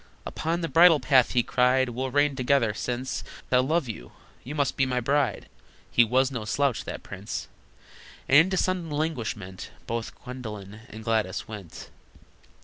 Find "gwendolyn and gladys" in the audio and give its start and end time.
10.23-11.47